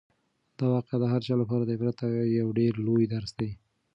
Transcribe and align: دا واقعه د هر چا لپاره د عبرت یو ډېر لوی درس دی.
دا 0.57 0.65
واقعه 0.73 0.97
د 0.99 1.03
هر 1.13 1.21
چا 1.27 1.35
لپاره 1.41 1.63
د 1.65 1.69
عبرت 1.75 1.99
یو 2.39 2.47
ډېر 2.59 2.73
لوی 2.87 3.05
درس 3.13 3.31
دی. 3.39 3.51